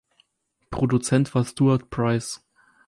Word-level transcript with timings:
Produzent 0.71 1.35
war 1.35 1.45
Stuart 1.45 1.91
Price. 1.91 2.41